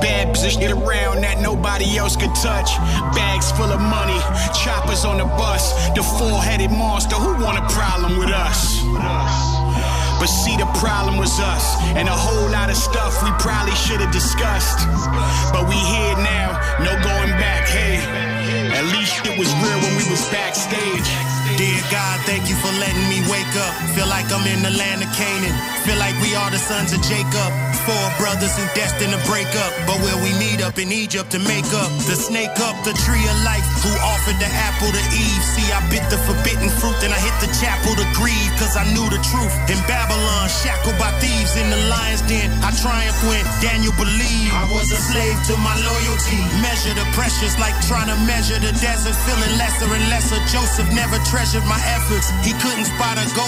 [0.00, 2.70] Bad position around that nobody else could touch.
[3.14, 4.18] Bags full of money,
[4.58, 5.74] choppers on the bus.
[5.90, 7.16] The four-headed monster.
[7.16, 8.82] Who want a problem with us?
[8.82, 9.53] With us.
[10.18, 14.00] But see, the problem was us and a whole lot of stuff we probably should
[14.00, 14.86] have discussed.
[15.52, 17.66] But we here now, no going back.
[17.68, 18.32] Hey.
[18.54, 21.02] At least it was real when we was backstage.
[21.58, 23.72] Dear God, thank you for letting me wake up.
[23.98, 25.54] Feel like I'm in the land of Canaan.
[25.84, 27.50] Feel like we are the sons of Jacob.
[27.84, 29.70] Four brothers who destined to break up.
[29.86, 31.90] But where we meet up in Egypt to make up.
[32.08, 33.62] The snake up, the tree of life.
[33.84, 35.42] Who offered the apple to Eve.
[35.54, 36.94] See, I bit the forbidden fruit.
[37.04, 38.50] Then I hit the chapel to grieve.
[38.58, 39.52] Cause I knew the truth.
[39.70, 42.50] In Babylon, shackled by thieves in the lion's den.
[42.66, 44.50] I triumphed when Daniel believed.
[44.58, 46.40] I was a slave to my loyalty.
[46.64, 50.36] Measure the precious like trying to measure treasure the desert, feeling lesser and lesser.
[50.52, 52.28] Joseph never treasured my efforts.
[52.44, 53.43] He couldn't spot a goal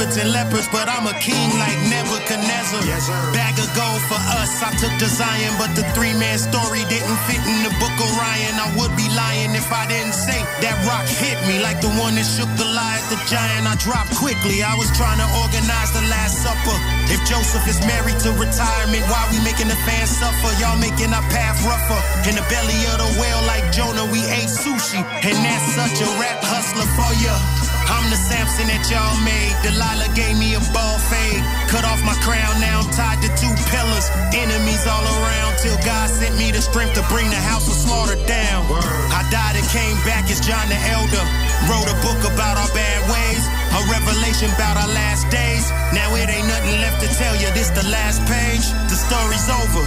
[0.00, 2.80] leopards and leopards, but I'm a king like Nebuchadnezzar.
[2.88, 3.12] Yes, sir.
[3.36, 4.48] Bag of gold for us.
[4.64, 8.08] I took the Zion, but the three man story didn't fit in the book of
[8.16, 8.54] Ryan.
[8.64, 12.16] I would be lying if I didn't say that rock hit me like the one
[12.16, 13.68] that shook the Goliath the giant.
[13.68, 14.64] I dropped quickly.
[14.64, 16.76] I was trying to organize the Last Supper.
[17.12, 20.48] If Joseph is married to retirement, why we making the fans suffer?
[20.64, 22.00] Y'all making our path rougher.
[22.24, 26.08] In the belly of the whale, like Jonah, we ate sushi, and that's such a
[26.16, 27.59] rap hustler for ya.
[27.90, 29.52] I'm the Samson that y'all made.
[29.66, 31.42] Delilah gave me a ball fade.
[31.66, 34.06] Cut off my crown, now I'm tied to two pillars.
[34.30, 38.14] Enemies all around till God sent me the strength to bring the house of slaughter
[38.30, 38.62] down.
[39.10, 41.24] I died and came back as John the Elder.
[41.66, 43.42] Wrote a book about our bad ways,
[43.74, 45.66] a revelation about our last days.
[45.90, 47.50] Now it ain't nothing left to tell you.
[47.58, 48.64] This the last page.
[48.86, 49.82] The story's over.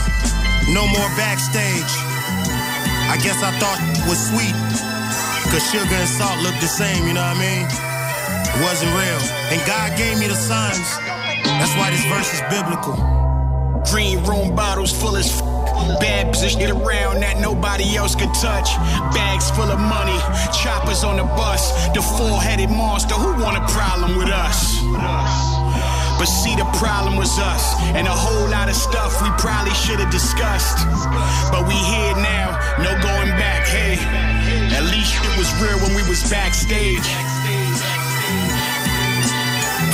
[0.76, 1.94] No more backstage.
[3.08, 3.80] I guess I thought
[4.12, 4.56] was sweet.
[5.56, 7.93] Cause sugar and salt look the same, you know what I mean?
[8.62, 9.22] wasn't real.
[9.50, 10.84] And God gave me the signs.
[11.58, 12.94] That's why this verse is biblical.
[13.90, 15.50] Green room bottles full as f-
[16.00, 18.72] Bad positioned around that nobody else could touch.
[19.12, 20.16] Bags full of money,
[20.56, 21.76] choppers on the bus.
[21.92, 24.80] The four-headed monster, who want a problem with us?
[24.94, 25.36] With us.
[26.16, 30.00] But see, the problem was us and a whole lot of stuff we probably should
[30.00, 30.88] have discussed.
[31.52, 33.68] But we here now, no going back.
[33.68, 34.00] Hey,
[34.78, 37.04] at least it was real when we was backstage.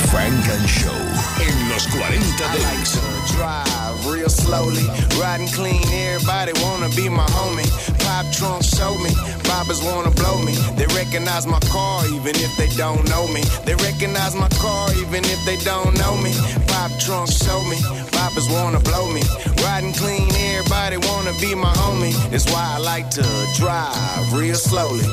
[0.08, 0.94] Frank and Show
[1.42, 3.89] en los 40 likes.
[4.06, 4.84] real slowly.
[5.20, 7.68] Riding clean, everybody wanna be my homie.
[8.04, 9.10] Pop trunk show me,
[9.48, 10.54] bobbers wanna blow me.
[10.76, 13.42] They recognize my car even if they don't know me.
[13.64, 16.32] They recognize my car even if they don't know me.
[16.68, 17.76] Pop trunk show me,
[18.14, 19.22] bobbers wanna blow me.
[19.64, 22.14] Riding clean, everybody wanna be my homie.
[22.30, 23.26] That's why I like to
[23.56, 23.96] drive
[24.32, 25.06] real slowly.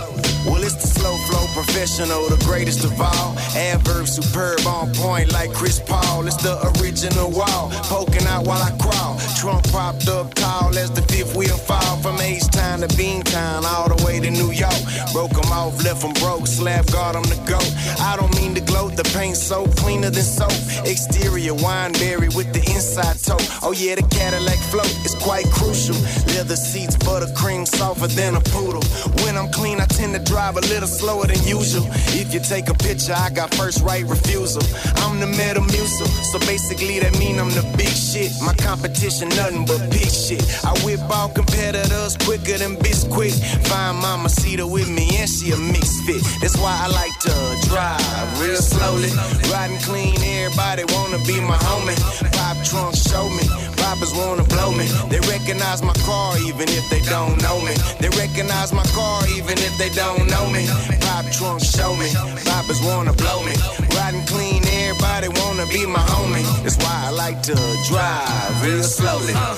[0.46, 3.36] Well, it's the slow flow professional, the greatest of all.
[3.56, 6.26] Adverb superb on point like Chris Paul.
[6.26, 11.01] It's the original wall, poking out while I Trunk Trump propped up tall as the
[11.03, 12.88] fifth wheel fall from Ace Town to
[13.23, 14.75] Town, all the way to New York.
[15.13, 17.57] Broke him off, left him broke, Slap guard on to go.
[17.99, 20.53] I don't mean to gloat, the paint's so cleaner than soap.
[20.86, 23.47] Exterior wine berry with the inside tote.
[23.63, 25.95] Oh yeah, the Cadillac float is quite crucial.
[26.34, 28.84] Leather seats, buttercream softer than a poodle.
[29.25, 31.88] When I'm clean, I tend to drive a little slower than usual.
[32.17, 34.63] If you take a picture, I got first right refusal.
[35.05, 38.32] I'm the metamucil, so basically that mean I'm the big shit.
[38.43, 40.43] My competition, nothing but big shit.
[40.68, 43.32] I whip all competitors quicker than Bisquick.
[43.72, 46.22] Find Mama Cedar with me, and she a mixed fit.
[46.41, 47.36] That's why I like to
[47.72, 49.11] drive real slowly.
[49.53, 51.95] Riding clean, everybody wanna be my homie.
[52.38, 53.45] Pop trunk, show me,
[53.82, 54.88] robbers wanna blow me.
[55.11, 57.74] They recognize my car even if they don't know me.
[58.01, 60.63] They recognize my car even if they don't know me.
[61.07, 62.09] Pop trunk, show me,
[62.49, 63.53] robbers wanna blow me.
[63.97, 64.66] Riding clean
[65.04, 66.41] Everybody wanna be my homie.
[66.64, 67.54] That's why I like to
[67.88, 69.32] drive real slowly.
[69.36, 69.54] Uh,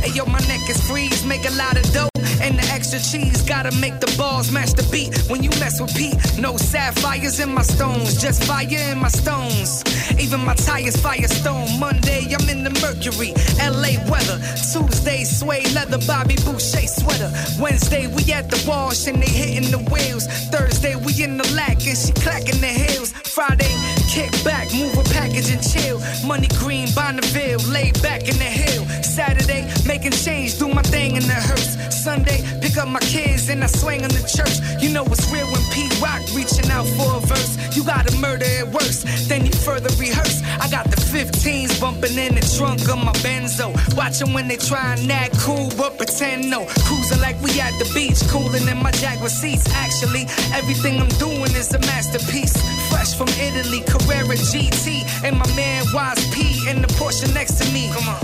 [0.00, 2.08] hey yo, my neck is freeze, make a lot of dough.
[2.40, 5.10] And the extra cheese gotta make the balls match the beat.
[5.28, 9.82] When you mess with Pete, no sapphires in my stones, just fire in my stones.
[10.20, 11.66] Even my tires firestone.
[11.80, 14.38] Monday I'm in the Mercury, LA weather.
[14.70, 17.32] Tuesday suede leather, Bobby Boucher sweater.
[17.60, 20.28] Wednesday we at the wash and they hitting the wheels.
[20.54, 23.10] Thursday we in the lack and she clacking the heels.
[23.10, 23.74] Friday
[24.14, 25.98] Kick back, move a package and chill.
[26.24, 28.84] Money green, Bonneville, laid back in the hill.
[29.02, 31.74] Saturday, making change, do my thing in the hearse.
[31.90, 34.62] Sunday, pick up my kids and I swing in the church.
[34.80, 37.58] You know it's real when P Rock reaching out for a verse.
[37.76, 40.40] You gotta murder it worse, then you further rehearse.
[40.60, 43.72] I got the 15s bumping in the trunk of my Benzo.
[43.96, 46.66] Watching when they try and act cool, but pretend no.
[46.84, 49.64] Cruising like we at the beach, cooling in my Jaguar seats.
[49.74, 52.54] Actually, everything I'm doing is a masterpiece.
[52.90, 57.72] Fresh from Italy, Carrera GT, and my man Wise P in the Porsche next to
[57.72, 57.88] me.
[57.92, 58.20] Come on,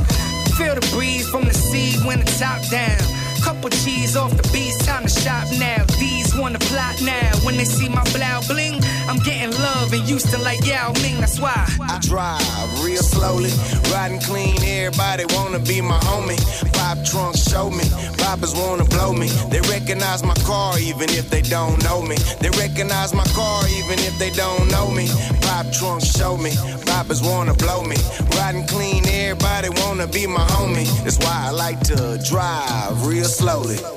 [0.59, 3.01] feel the breeze from the sea when it's top down.
[3.45, 5.85] Couple G's off the beats, time to shop now.
[5.99, 7.29] These wanna plot now.
[7.45, 11.19] When they see my blow bling, I'm getting love in Houston like Yao Ming.
[11.21, 12.41] That's why I drive
[12.85, 13.51] real slowly,
[13.93, 14.57] riding clean.
[14.63, 16.39] Everybody wanna be my homie.
[16.75, 17.85] Pop trunks show me,
[18.19, 19.29] poppers wanna blow me.
[19.51, 22.17] They recognize my car even if they don't know me.
[22.41, 25.09] They recognize my car even if they don't know me.
[25.43, 26.53] Pop trunks show me,
[26.87, 27.97] poppers wanna blow me.
[28.37, 30.89] Riding clean, everybody wanna be my homie.
[31.05, 33.77] That's why I like to drive real slowly.
[33.77, 33.89] Funk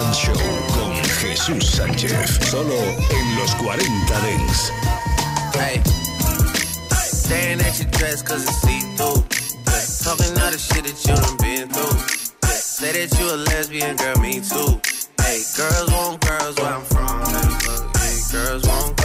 [0.00, 0.38] & Show
[0.74, 4.72] con Jesús Sánchez, solo en los 40 Dance.
[5.54, 5.80] Hey,
[7.54, 9.24] at your dress cause it's see through.
[10.04, 12.00] Talking all the shit that you done been through.
[12.52, 14.80] Say that you a lesbian, girl, me too.
[15.22, 17.22] Hey, girls want girls where I'm from.
[17.94, 18.96] Hey, girls want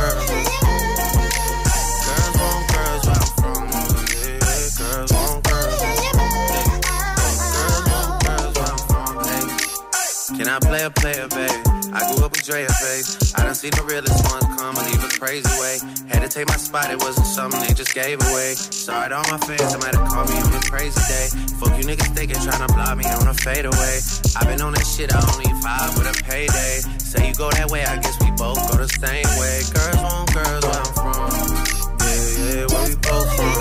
[10.48, 11.60] And I play a player, babe.
[11.92, 13.36] I grew up with Dre face.
[13.36, 15.76] I done seen the realest ones come and leave a crazy way.
[16.08, 18.56] Had to take my spot, it wasn't something they just gave away.
[18.56, 21.28] Sorry to all my fans, have called me on a crazy day.
[21.60, 24.00] Fuck you niggas thinking, trying to block me on a fadeaway.
[24.40, 26.80] i been on that shit, I only vibe with a payday.
[26.96, 29.68] Say you go that way, I guess we both go the same way.
[29.76, 31.28] Girls want girls where I'm from.
[31.28, 33.52] Yeah, yeah, where we both from.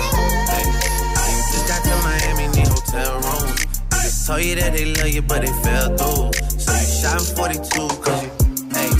[0.55, 0.63] Hey,
[1.51, 3.59] just got to Miami, need hotel rooms.
[4.07, 6.36] just told you that they love you, but they fell through.
[7.07, 8.31] Shot 42, cause you,
[8.75, 8.91] hey.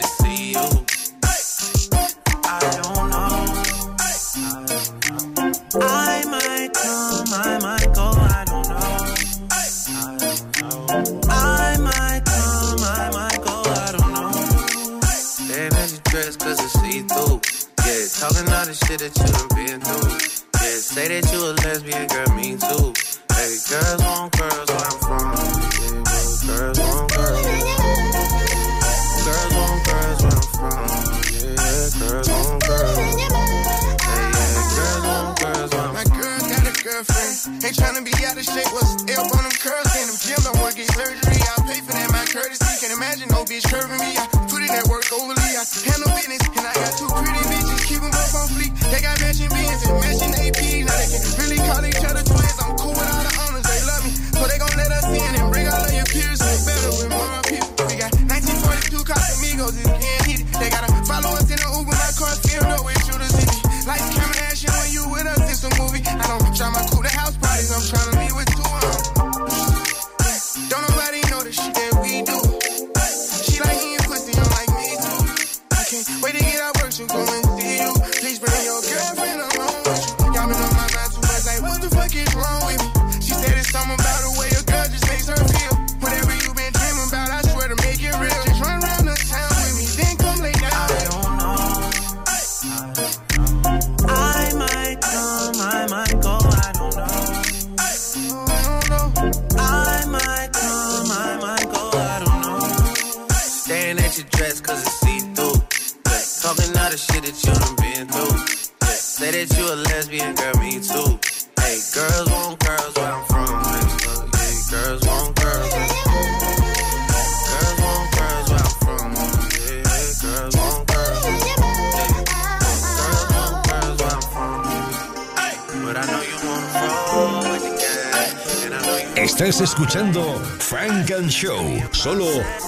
[129.82, 130.26] escuchando
[130.60, 131.58] Frank and Show,
[131.94, 132.26] solo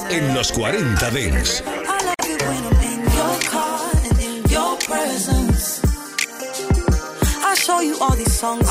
[0.10, 1.62] en los 40 Dents.
[7.66, 8.68] show you all these songs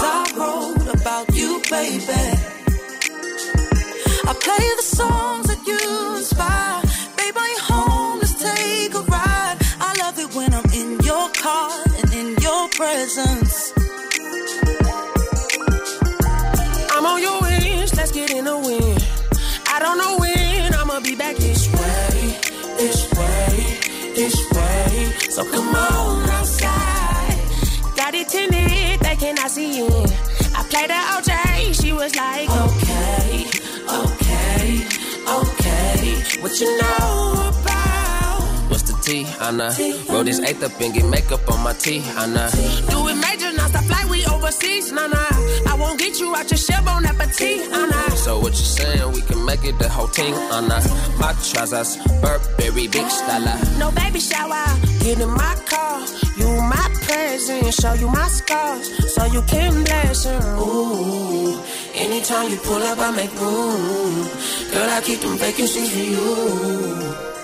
[39.60, 40.12] nah.
[40.14, 42.48] Roll this eighth up and get makeup on my teeth, I nah.
[42.92, 45.36] Do it major, now stop fly, we overseas, nah, nah.
[45.70, 48.14] I won't get you out your shell, bon appetit, I nah.
[48.16, 50.80] So what you saying, we can make it the whole thing, I nah.
[51.20, 53.44] My trousers, Burberry, big style,
[53.78, 54.64] No baby shower,
[55.04, 56.00] get in my car.
[56.38, 60.40] You my present, show you my scars, so you can bless her.
[60.56, 61.60] Ooh,
[61.94, 64.24] anytime you pull up, I make room.
[64.72, 67.39] Girl, I keep them vacancies for you.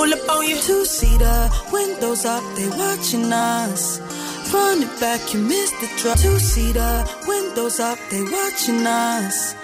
[0.00, 0.56] Pull up on you.
[0.56, 4.00] Two seater, windows up, they watching us.
[4.50, 6.16] Run it back, you missed the drop.
[6.18, 9.54] Two seater, windows up, they watching us.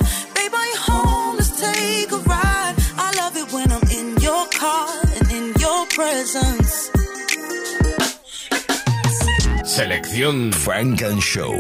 [5.95, 6.91] presence.
[9.63, 11.53] Selección Frank and Show.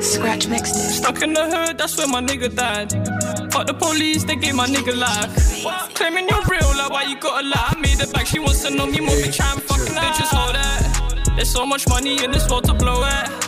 [0.00, 0.72] Scratch mix.
[0.72, 2.90] Stuck in the hood, that's where my nigga died.
[3.52, 5.62] Fuck the police, they gave my nigga life.
[5.64, 5.94] What?
[5.94, 7.74] Claiming you're real, like why you gotta lie?
[7.76, 10.32] I made it back, she wants to know me more than try and fucking bitches,
[10.32, 11.22] all that.
[11.36, 13.43] There's so much money in this world to blow it.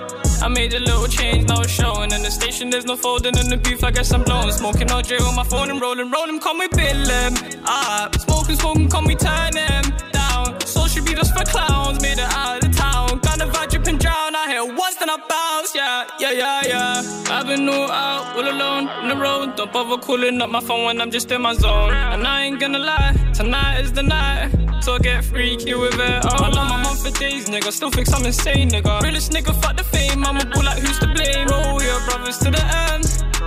[0.46, 2.12] I made a little change, now it's showing.
[2.12, 4.52] In the station, there's no folding in the beef, I guess I'm blowing.
[4.52, 7.32] Smoking all J on my phone and rolling, rolling, come me bill him.
[7.66, 9.82] Ah, smoking, smoking, call me turn him
[10.12, 10.60] down.
[10.60, 13.18] Social be just for clowns, made it out of town.
[13.26, 17.02] Got a vibe dripping drown, I hit once, then I bounce, yeah, yeah, yeah, yeah.
[17.36, 19.56] I've been all out, all alone, on the road.
[19.56, 21.92] Don't bother calling up my phone when I'm just in my zone.
[21.92, 24.54] And I ain't gonna lie, tonight is the night
[24.88, 26.24] or get freaky with it.
[26.24, 27.72] Oh, I love my mom for days, nigga.
[27.72, 29.00] Still think I'm insane, nigga.
[29.02, 30.24] Realest nigga, fuck the fame.
[30.24, 31.48] I'm a bull like who's to blame.
[31.48, 33.04] Roll your brothers to the end.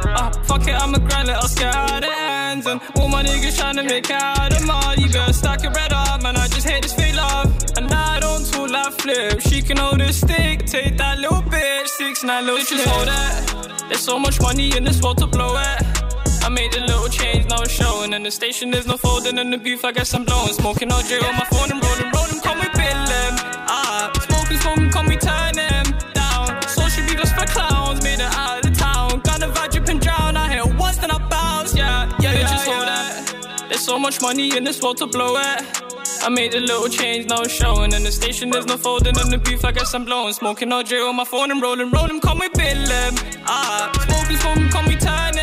[0.09, 2.65] Ah, uh, fuck it, I'm a grind, let us get out hands.
[2.65, 6.21] And all my niggas tryna make out of my You better stack your bread up,
[6.23, 6.35] man.
[6.35, 7.45] I just hate this fake love.
[7.77, 9.41] And I don't talk like flip.
[9.41, 11.87] She can hold a stick, take that little bitch.
[11.99, 13.83] Six, nine, little Bitches hold it.
[13.89, 15.98] There's so much money in this world to blow it.
[16.49, 18.11] I made a little change, now it's showing.
[18.11, 20.51] In the station, there's no folding in the beef, I guess I'm blowing.
[20.51, 23.33] Smoking OJ on my phone and rolling, rolling, call me Billem.
[23.69, 25.85] Ah, smoking, smoking, call me turn them
[26.15, 26.59] down.
[26.63, 29.19] Social media's for clowns, made it out of town.
[29.19, 30.35] Got a vibe, drip and drown.
[30.37, 33.65] I hit once, then I bounce, yeah, yeah, yeah, just yeah, that.
[33.69, 35.61] There's so much money in this world to blow it.
[36.23, 37.91] I made a little change, now it's showing.
[37.93, 40.33] In the station, there's no folding in the beef, I guess I'm blowing.
[40.33, 43.13] Smoking OJ on my phone and rolling, rolling, call me Billem.
[43.45, 45.35] Ah, smoking, smoking, call me turn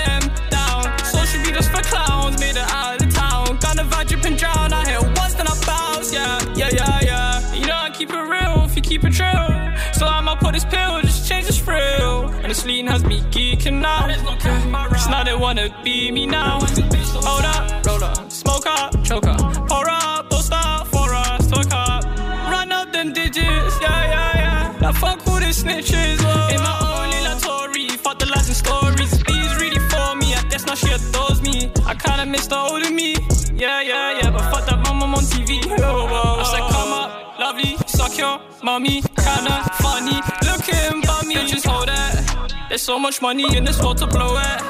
[1.67, 3.45] just for clowns, made it out of town.
[3.59, 7.53] Got a vibe dripping drown, I hit once then I bounce, yeah, yeah, yeah, yeah.
[7.55, 9.55] You know I keep it real if you keep it true.
[9.93, 12.29] So I am going to put this pill, just change this frill.
[12.29, 14.11] And the lean has me geeking out.
[14.11, 16.61] It's not they wanna be me now.
[16.61, 19.56] Hold up, roll up, smoke up, choke up.
[32.37, 32.69] Mr.
[32.71, 33.15] Older Me.
[33.57, 35.57] Yeah, yeah, yeah, but fuck that my mom on TV.
[35.57, 41.37] I said, come up, lovely, suck your mommy, kinda funny, looking bummy.
[41.49, 42.67] just hold that.
[42.69, 44.61] There's so much money in this world to blow at.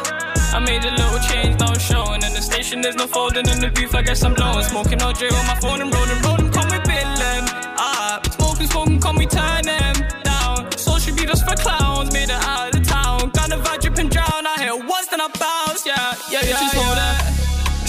[0.55, 2.23] I made a little change, now I'm showing.
[2.23, 3.49] In the station, there's no folding.
[3.49, 4.65] In the booth, I guess I'm blowing.
[4.65, 6.51] Smoking all J on my phone and rolling, rolling.
[6.53, 7.43] Call me Billin.
[7.83, 10.71] Ah, smoking, smoking, call me turn them down.
[10.79, 13.31] Social media's for clowns, made it out of town.
[13.31, 14.47] Got a vibe, dripping drown.
[14.47, 15.85] I hit once, then I bounce.
[15.85, 15.99] Yeah,
[16.31, 16.55] yeah, yeah.
[16.55, 16.81] Bitches yeah.
[16.87, 17.36] hold that.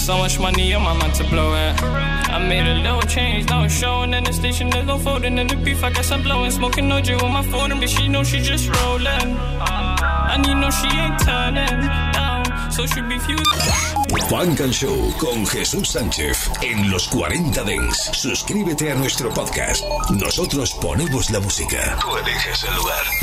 [0.08, 1.84] So much money I'm my mind to blow it.
[1.84, 4.70] I made a little change, now it's showing in the station.
[4.70, 5.84] There's no folding in the beef.
[5.84, 6.96] I guess I'm blowing, smoking no
[7.26, 9.28] on my phone, and she know she just rolling.
[10.40, 11.80] And you know she ain't turning
[12.18, 13.36] down, so she be few.
[14.30, 18.10] Funk Show con Jesús Sánchez en los 40 Dents.
[18.14, 19.84] Suscríbete a nuestro podcast.
[20.12, 21.98] Nosotros ponemos la música.
[22.00, 23.18] Tú eliges el lugar.